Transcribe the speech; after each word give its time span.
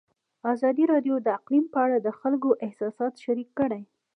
ازادي 0.53 0.83
راډیو 0.93 1.15
د 1.21 1.27
اقلیم 1.37 1.65
په 1.73 1.79
اړه 1.85 1.97
د 2.01 2.09
خلکو 2.19 2.49
احساسات 2.65 3.13
شریک 3.23 3.49
کړي. 3.59 3.81